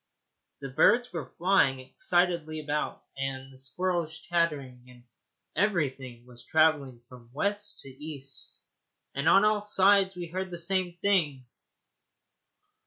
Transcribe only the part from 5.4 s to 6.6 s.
everything was